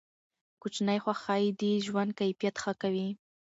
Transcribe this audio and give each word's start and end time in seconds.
کوچني 0.61 0.97
خوښۍ 1.03 1.43
د 1.59 1.61
ژوند 1.85 2.11
کیفیت 2.19 2.55
ښه 2.63 2.73
کوي. 2.81 3.09